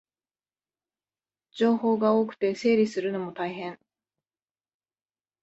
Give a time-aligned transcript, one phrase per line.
[1.51, 3.77] 情報が多くて整理するのも大変